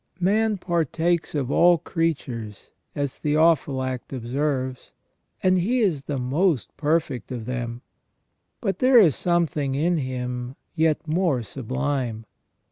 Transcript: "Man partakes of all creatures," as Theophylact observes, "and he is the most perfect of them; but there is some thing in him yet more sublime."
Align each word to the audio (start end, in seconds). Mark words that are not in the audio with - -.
"Man 0.19 0.57
partakes 0.57 1.35
of 1.35 1.51
all 1.51 1.77
creatures," 1.77 2.71
as 2.95 3.19
Theophylact 3.19 4.11
observes, 4.11 4.93
"and 5.43 5.59
he 5.59 5.81
is 5.81 6.05
the 6.05 6.17
most 6.17 6.75
perfect 6.75 7.31
of 7.31 7.45
them; 7.45 7.83
but 8.61 8.79
there 8.79 8.97
is 8.97 9.15
some 9.15 9.45
thing 9.45 9.75
in 9.75 9.97
him 9.97 10.55
yet 10.73 11.07
more 11.07 11.43
sublime." 11.43 12.25